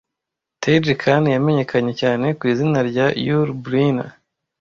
Taidje 0.61 0.93
Khan 1.01 1.23
yamenyekanye 1.35 1.93
cyane 2.01 2.25
ku 2.37 2.43
izina 2.51 2.79
rya 2.89 3.07
Yul 3.25 3.49
Brynner 3.63 4.11